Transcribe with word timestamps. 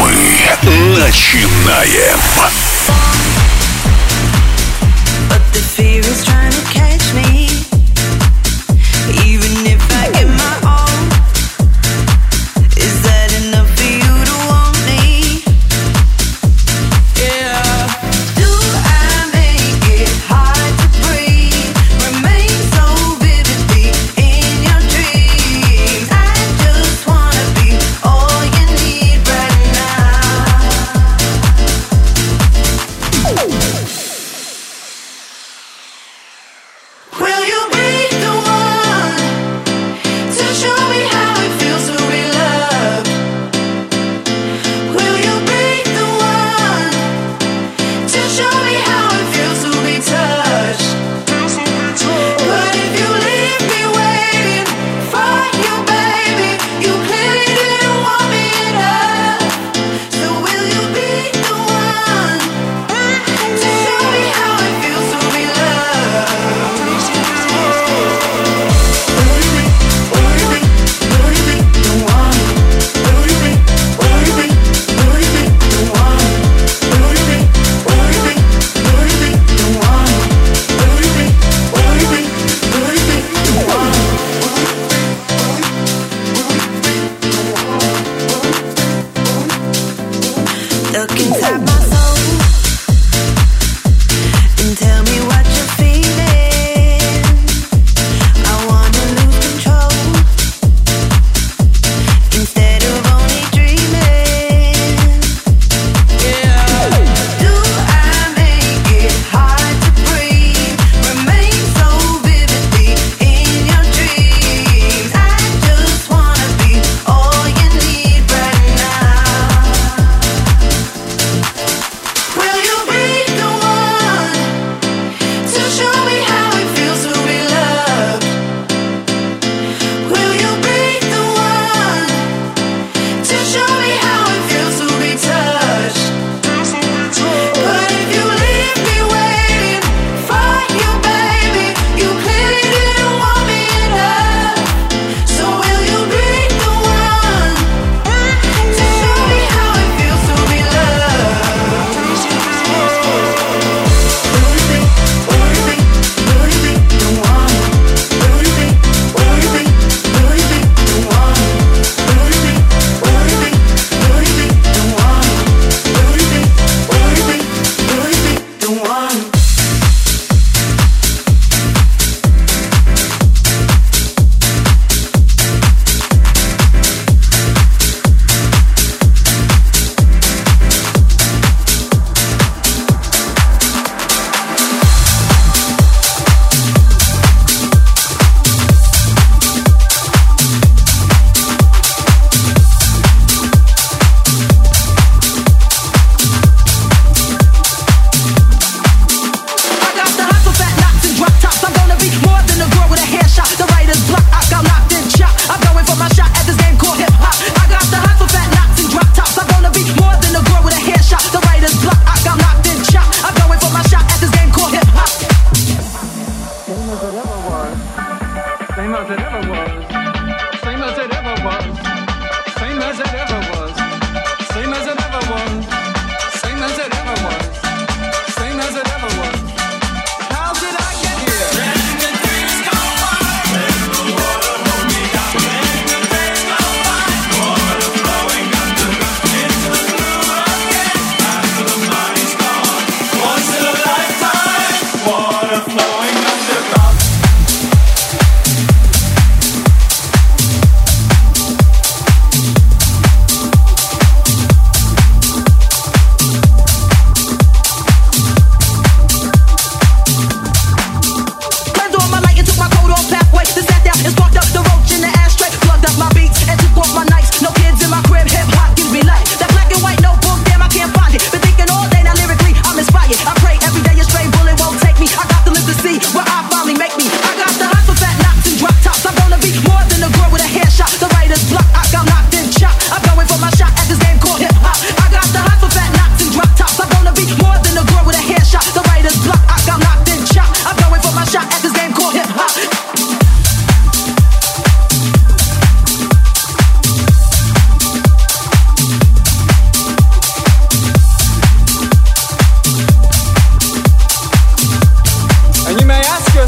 Мы 0.00 0.98
начинаем. 0.98 2.18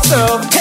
myself. 0.09 0.56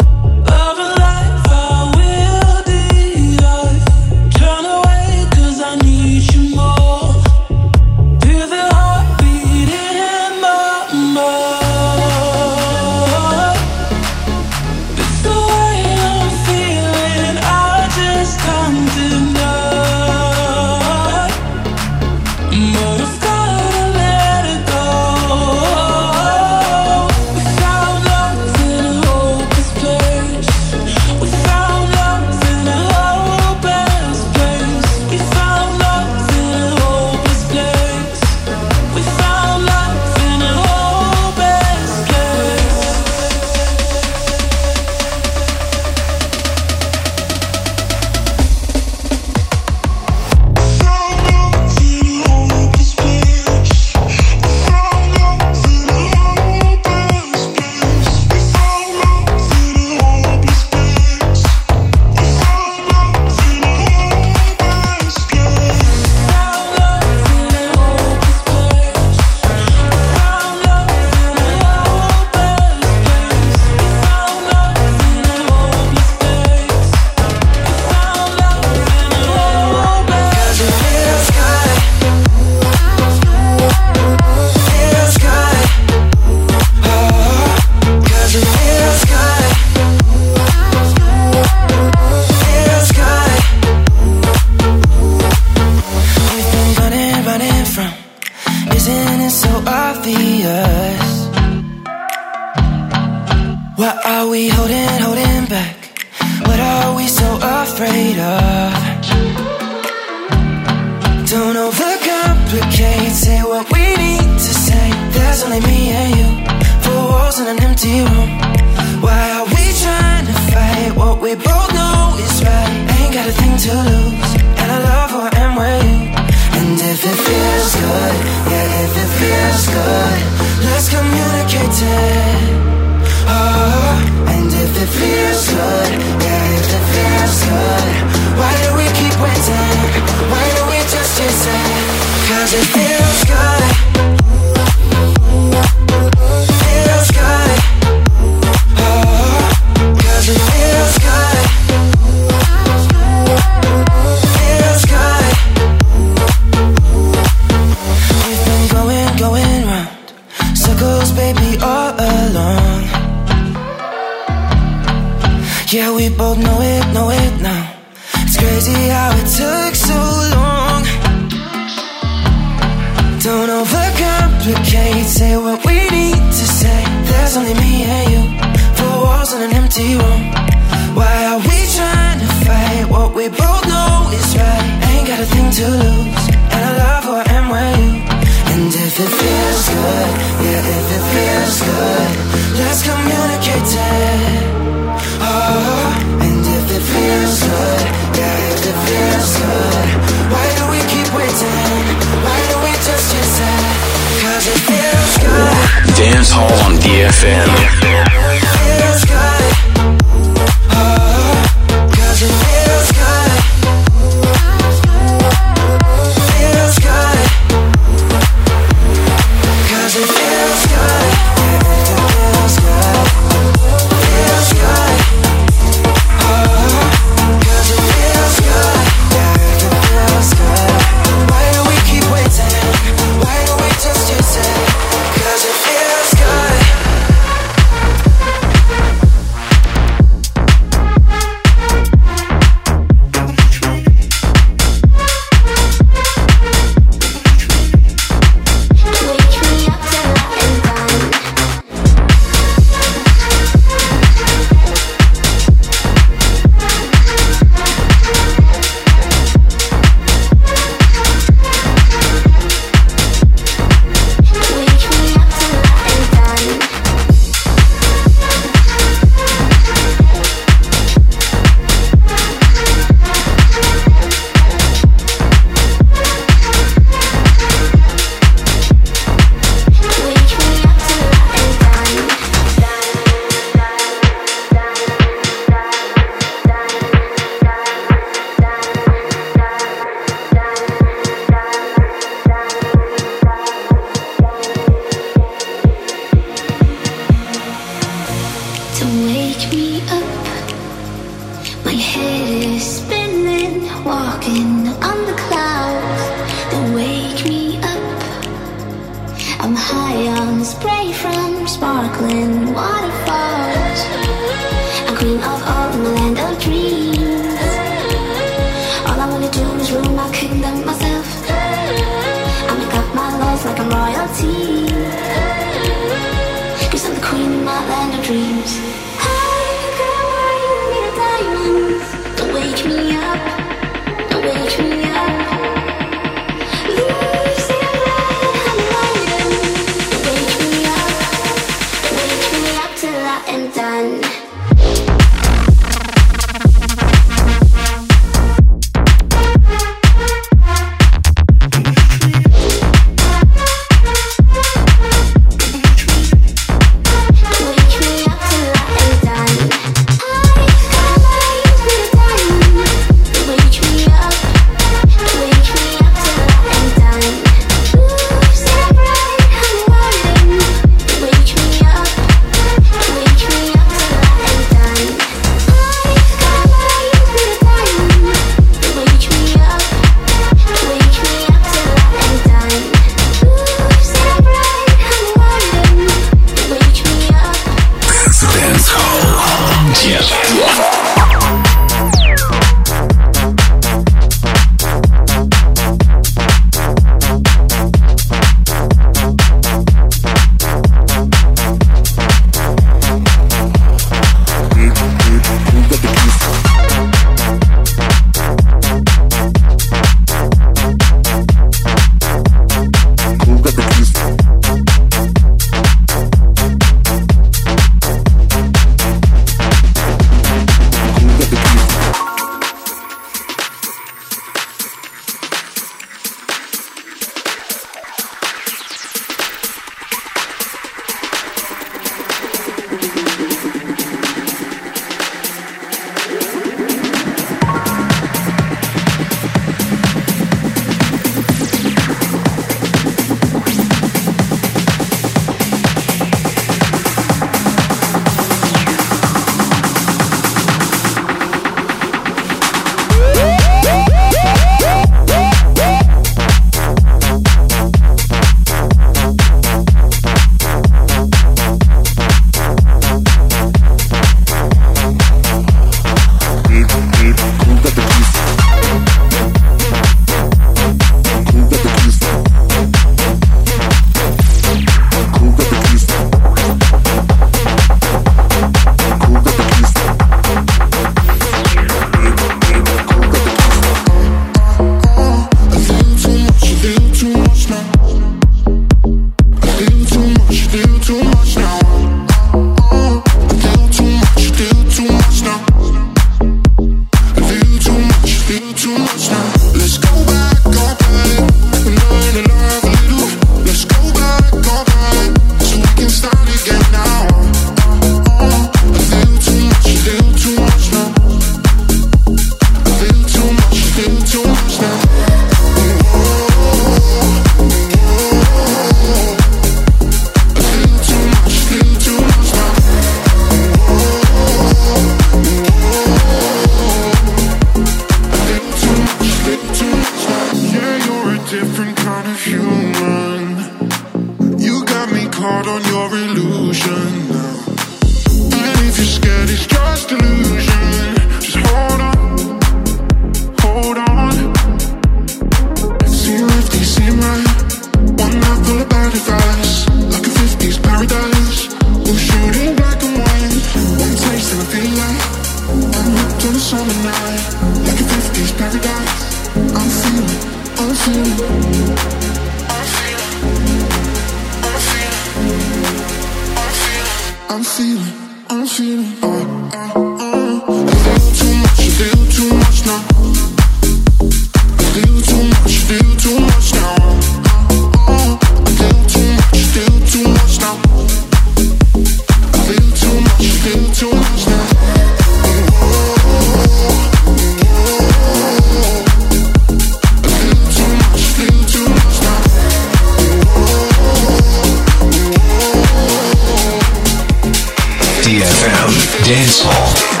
DFM 598.41 599.05
Dance 599.05 599.43
Hall. 599.43 600.00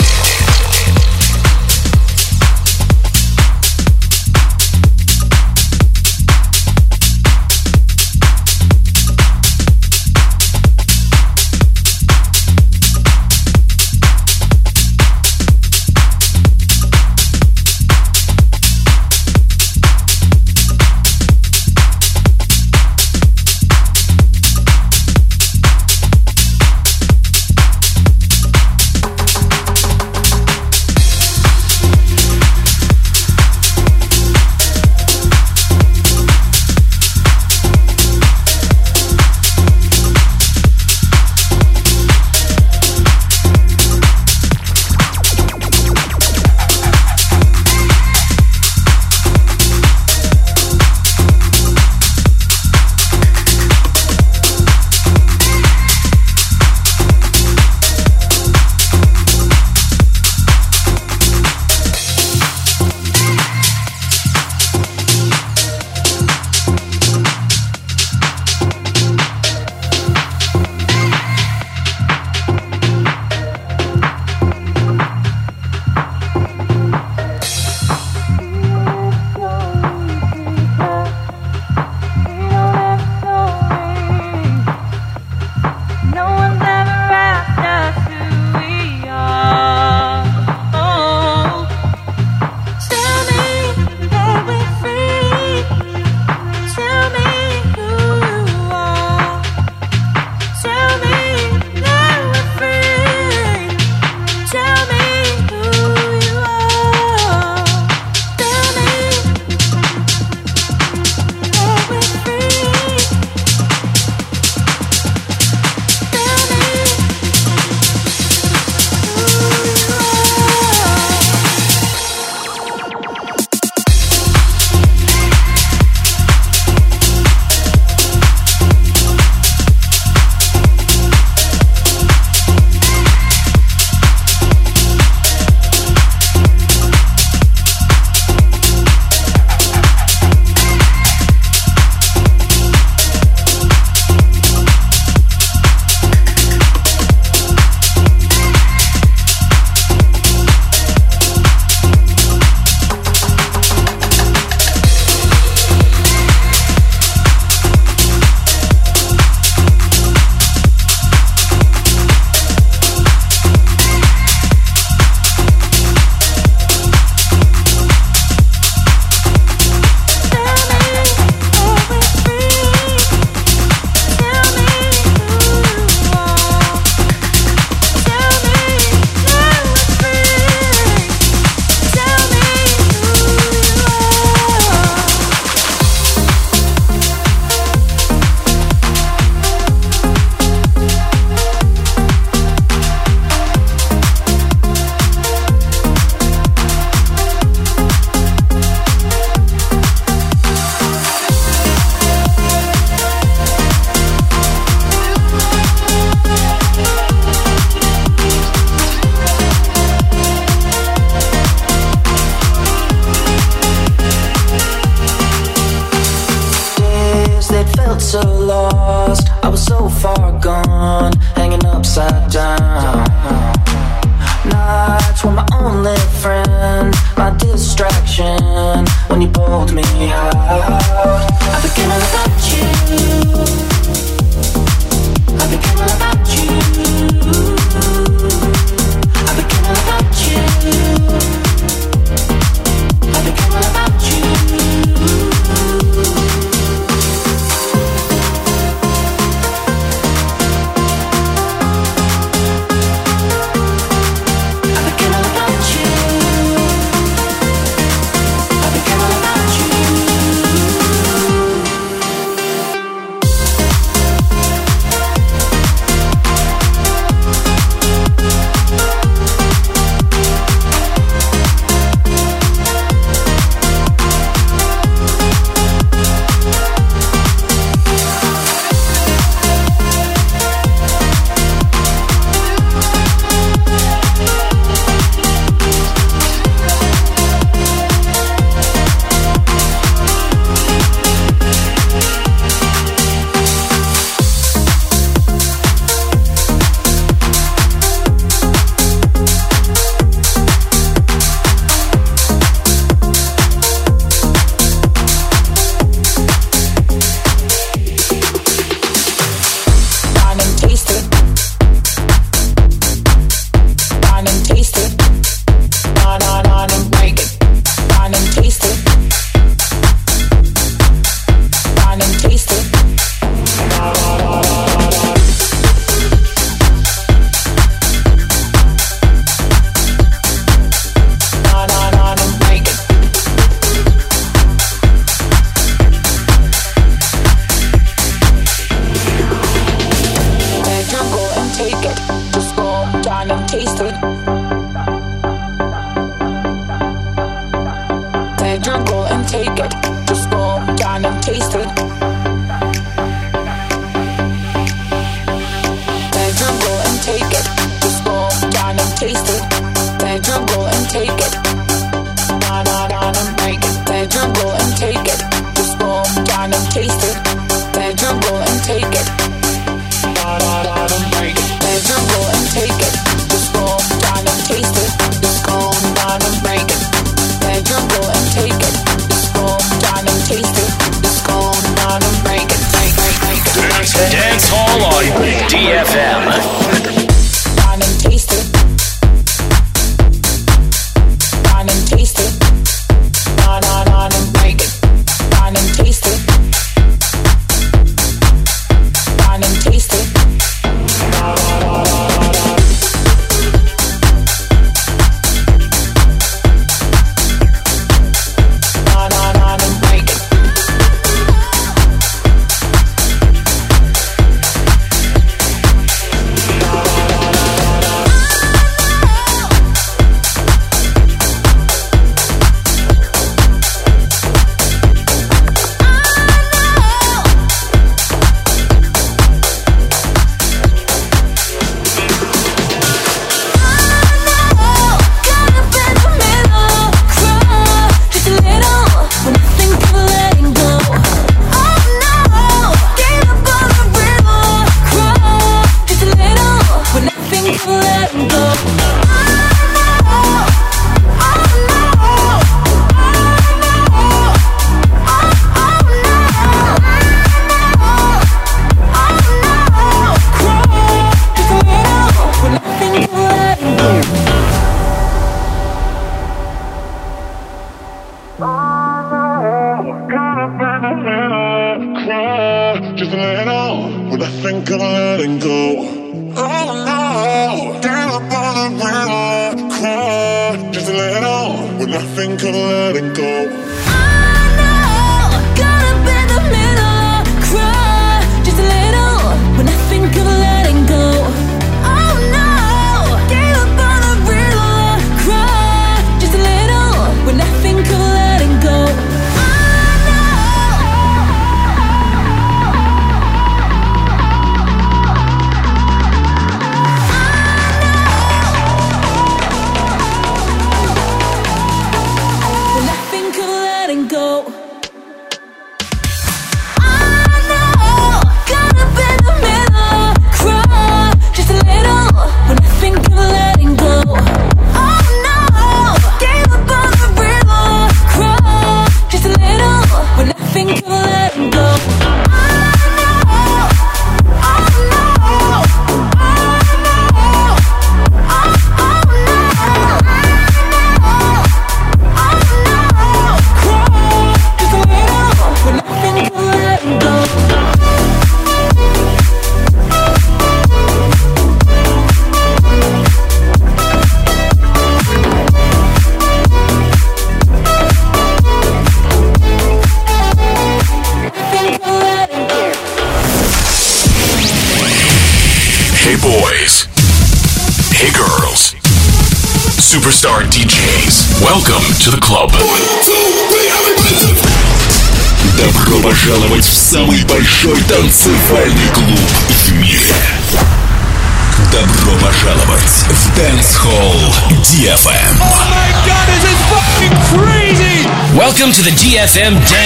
To 589.33 589.80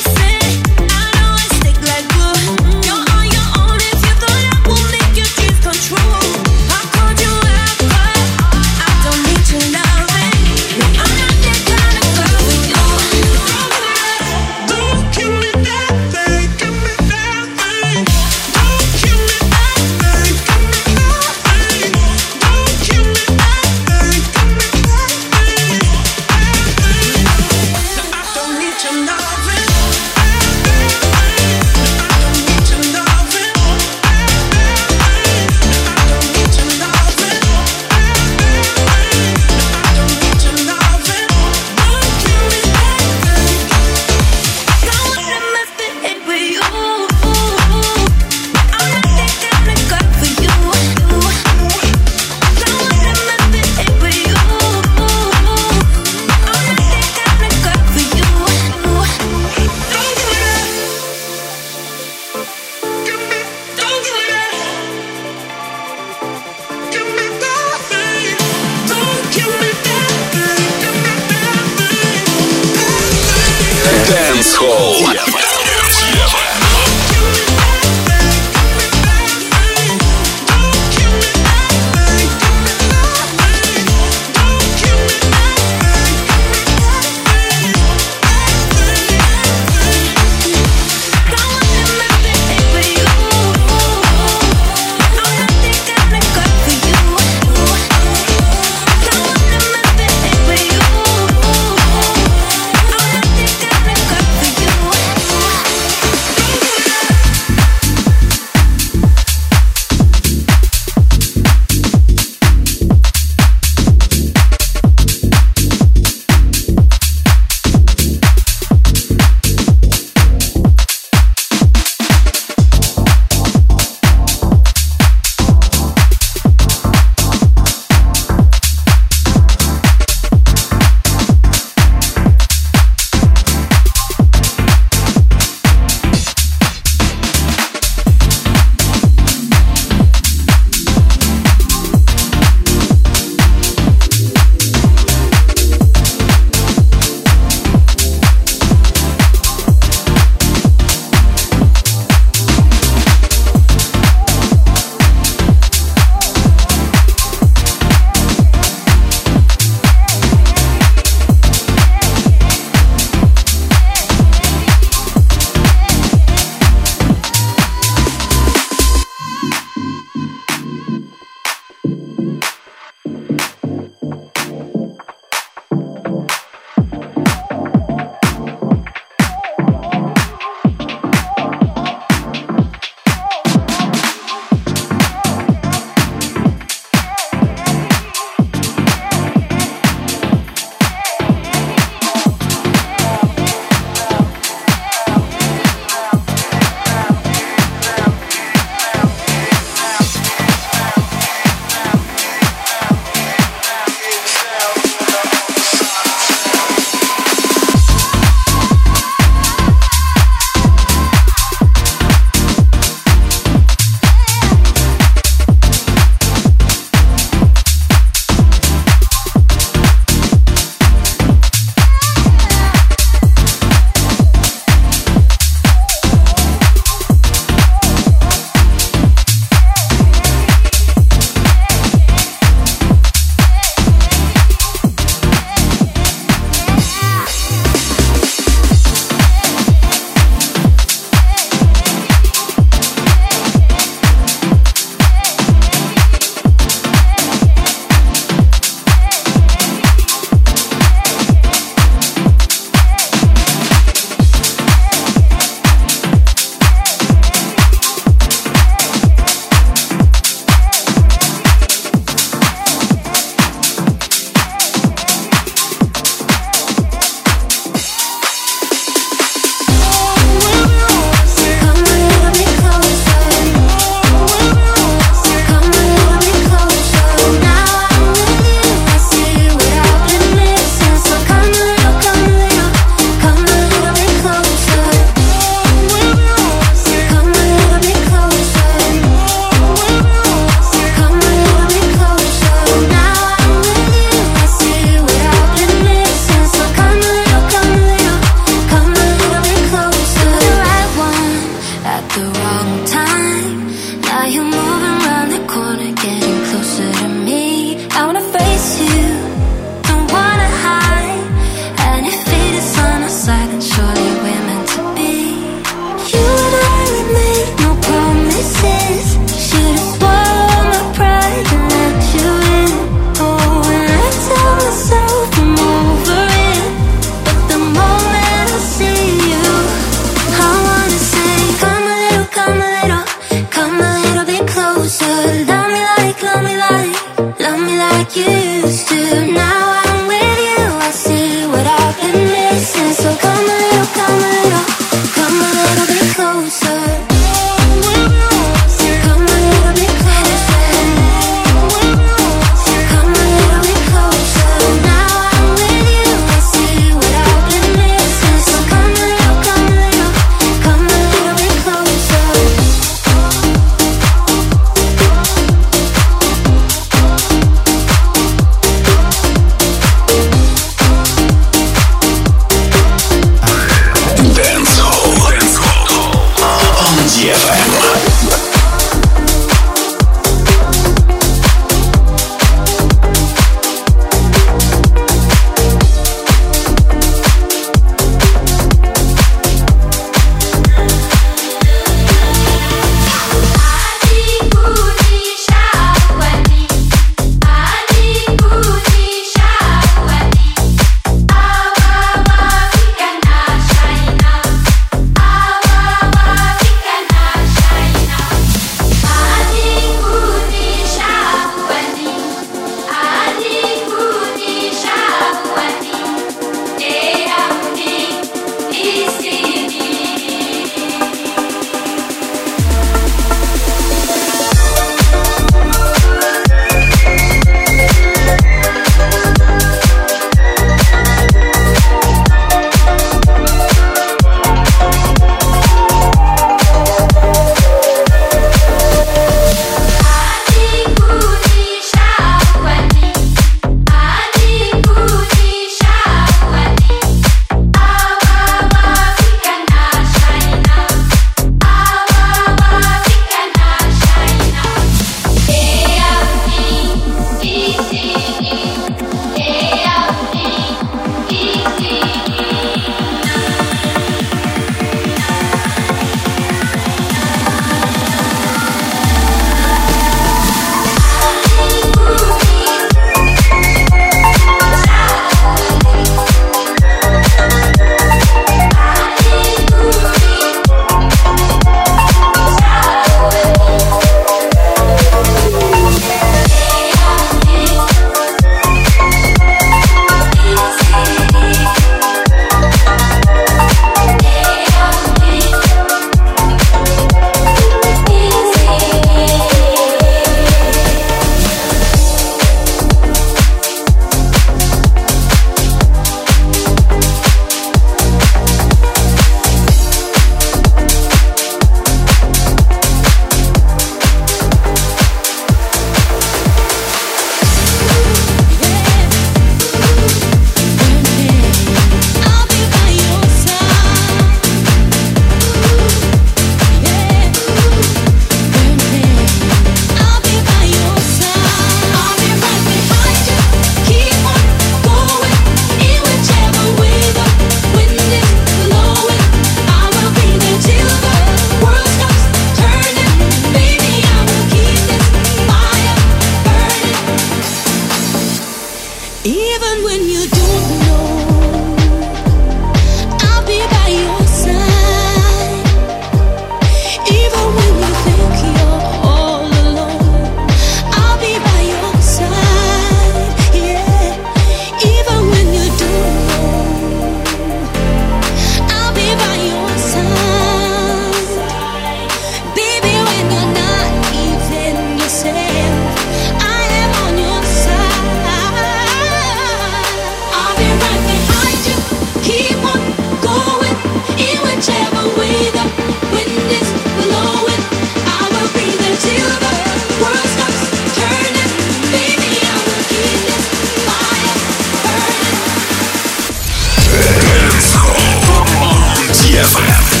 DFM. 599.41 600.00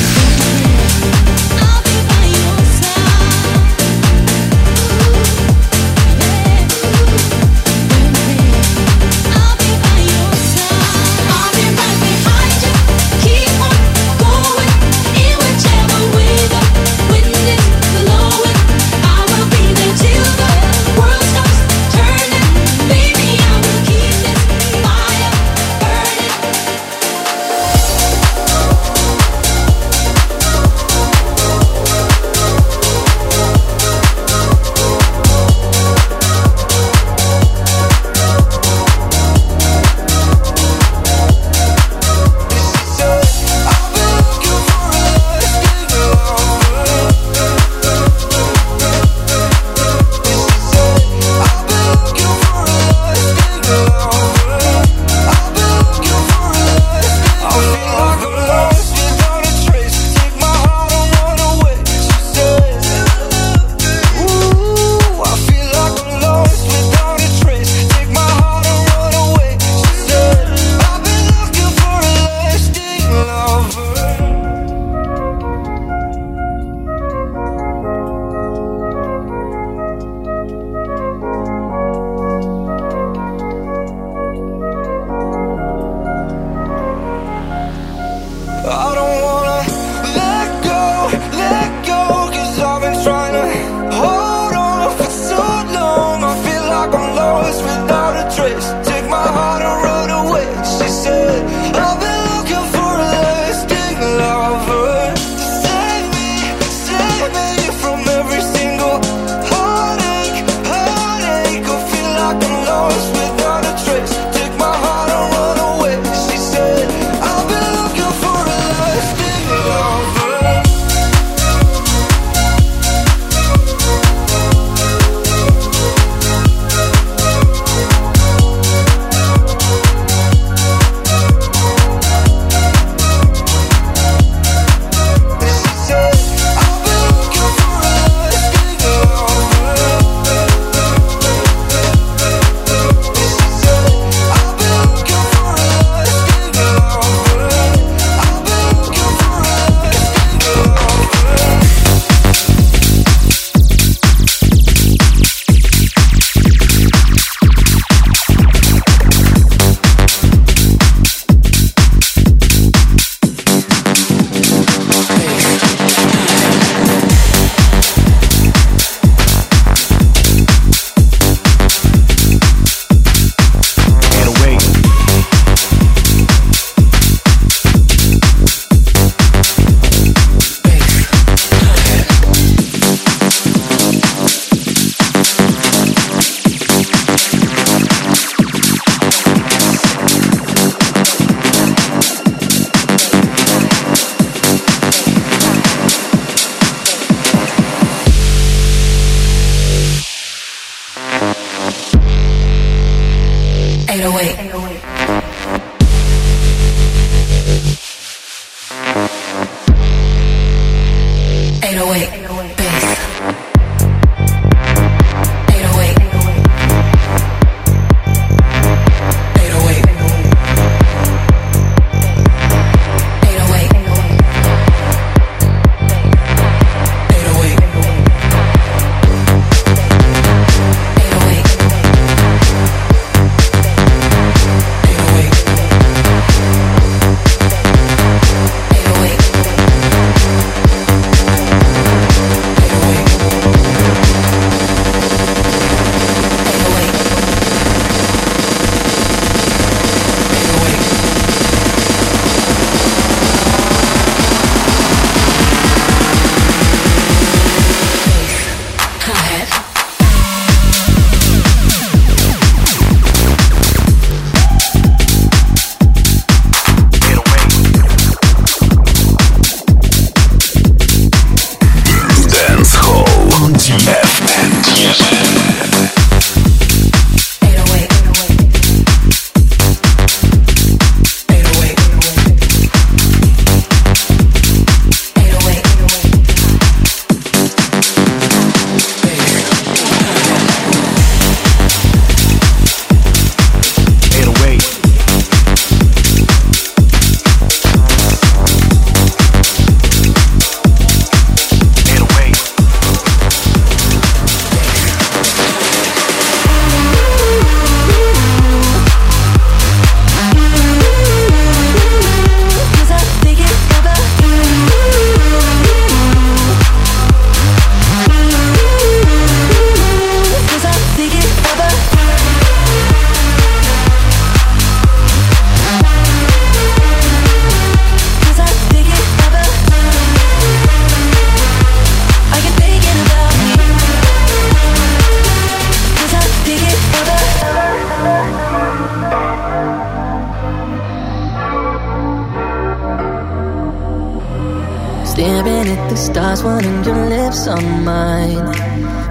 Stars 346.01 346.43
wanting 346.43 346.83
your 346.83 346.97
lips 347.09 347.47
on 347.47 347.85
mine. 347.85 348.43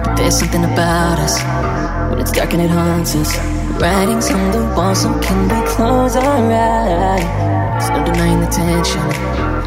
But 0.03 0.15
there's 0.17 0.37
something 0.39 0.65
about 0.65 1.19
us. 1.19 1.39
When 2.09 2.19
it's 2.19 2.31
dark 2.33 2.51
and 2.51 2.61
it 2.61 2.69
haunts 2.69 3.15
us. 3.15 3.31
Writings 3.79 4.29
on 4.29 4.51
the 4.51 4.75
wall, 4.75 4.93
so 4.93 5.07
can 5.21 5.39
we 5.47 5.67
close 5.71 6.17
our 6.17 6.51
eyes? 6.51 7.23
There's 7.79 7.89
no 7.95 8.03
denying 8.03 8.41
the 8.41 8.47
tension. 8.47 9.07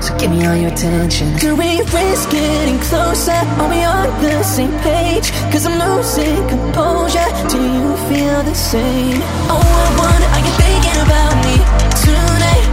So 0.02 0.14
give 0.18 0.30
me 0.32 0.44
all 0.44 0.54
your 0.54 0.70
attention. 0.70 1.34
Do 1.38 1.56
we 1.56 1.80
risk 1.80 2.28
getting 2.30 2.78
closer? 2.80 3.32
Are 3.32 3.70
we 3.70 3.82
on 3.82 4.04
the 4.20 4.42
same 4.42 4.78
page? 4.80 5.32
Cause 5.50 5.64
I'm 5.64 5.80
losing 5.80 6.46
composure. 6.46 7.24
Do 7.48 7.56
you 7.56 7.96
feel 8.12 8.42
the 8.42 8.54
same? 8.54 9.22
Oh, 9.48 9.64
I 9.64 9.88
wonder, 9.96 10.28
are 10.28 10.42
you 10.44 10.52
thinking 10.60 10.98
about 11.08 11.34
me 11.40 11.56
tonight? 12.04 12.66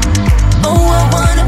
Oh, 0.68 0.84
I 1.00 1.04
wonder, 1.16 1.44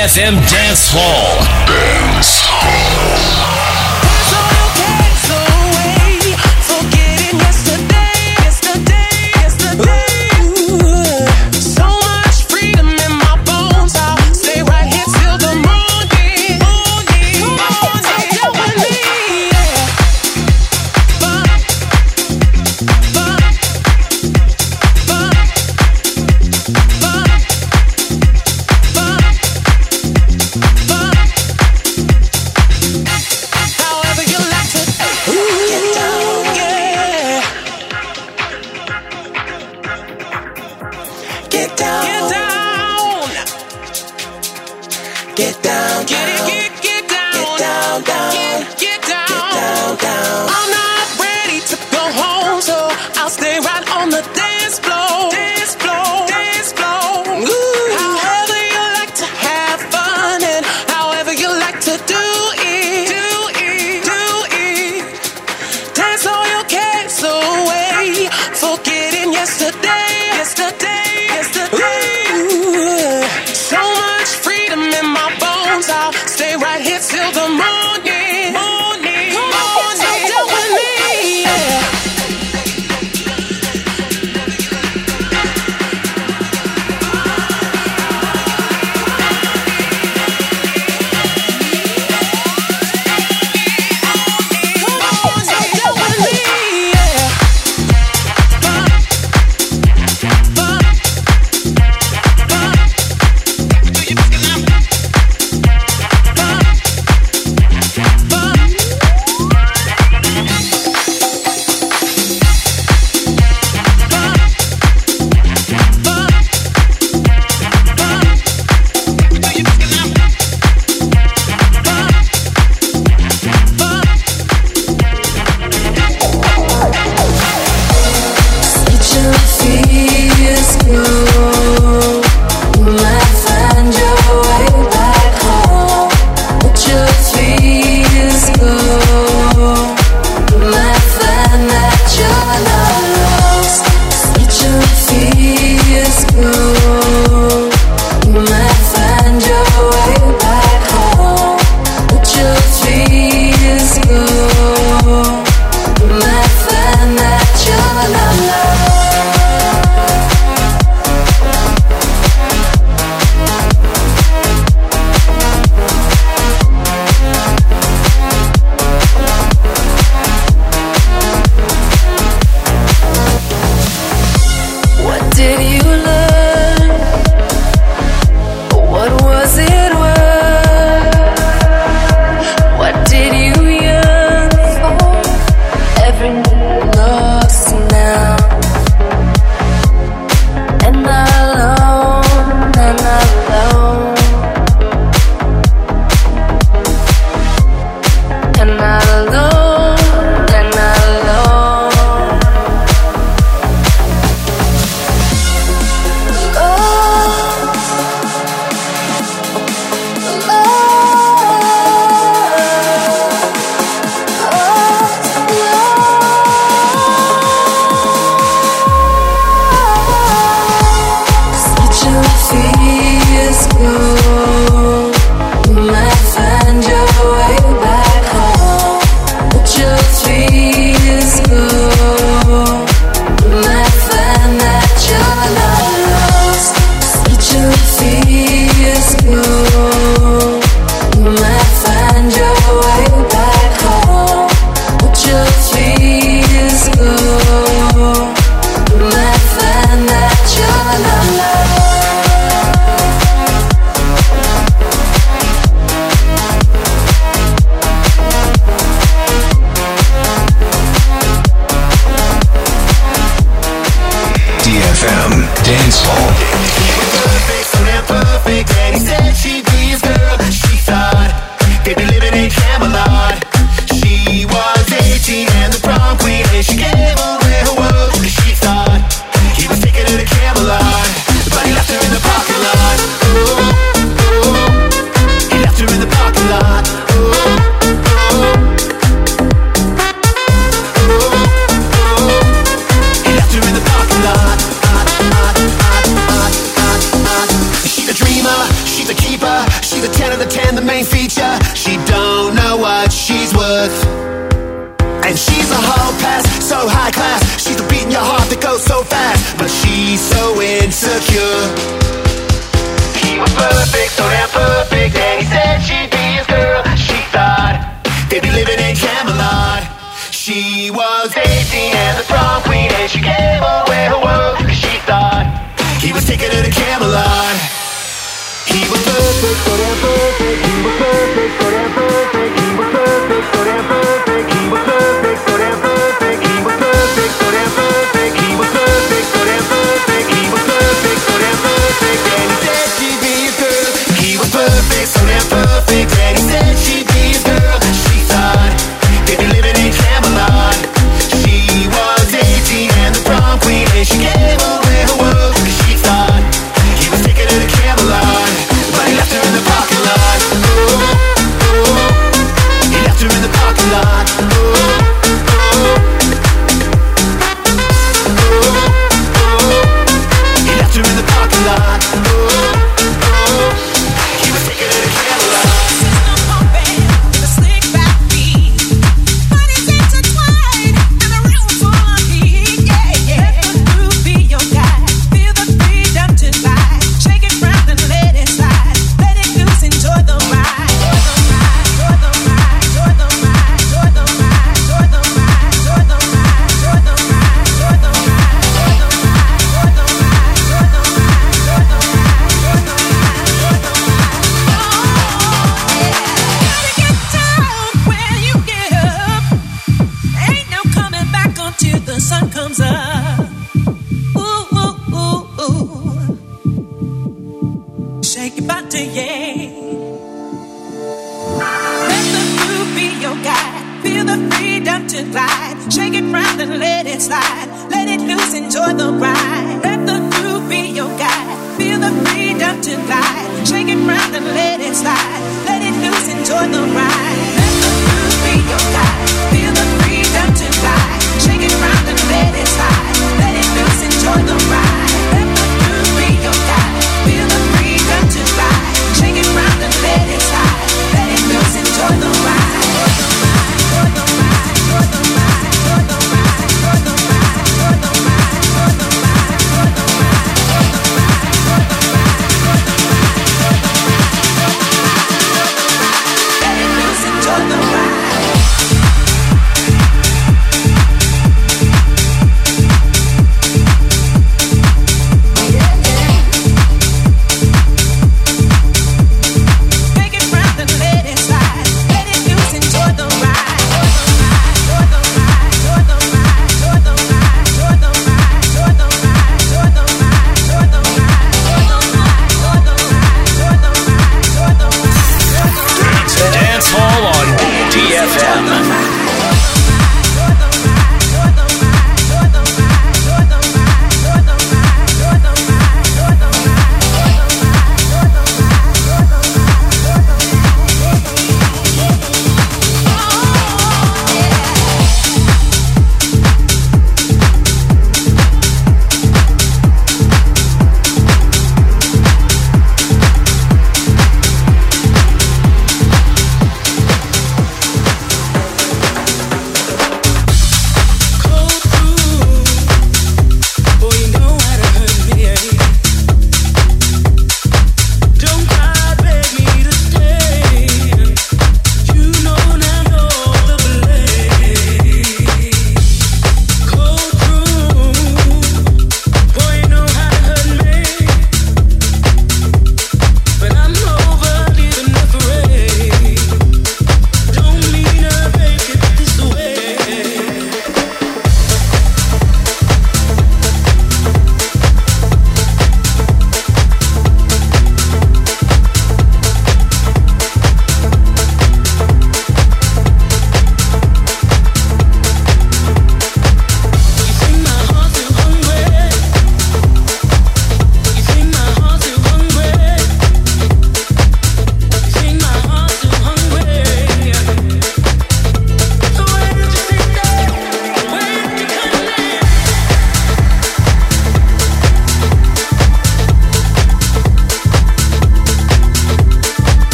DFM 0.00 0.34
Dance 0.48 0.88
Hall. 0.94 1.29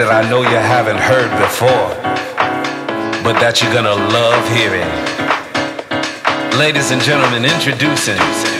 that 0.00 0.24
I 0.24 0.26
know 0.30 0.40
you 0.40 0.48
haven't 0.48 0.96
heard 0.96 1.28
before, 1.36 1.92
but 3.22 3.38
that 3.38 3.60
you're 3.60 3.72
gonna 3.72 3.92
love 3.92 4.40
hearing. 4.48 4.88
Ladies 6.58 6.90
and 6.90 7.02
gentlemen, 7.02 7.44
introducing. 7.44 8.59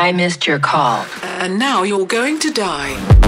I 0.00 0.12
missed 0.12 0.46
your 0.46 0.58
call. 0.58 1.04
And 1.42 1.58
now 1.58 1.82
you're 1.82 2.06
going 2.06 2.38
to 2.38 2.50
die. 2.50 3.19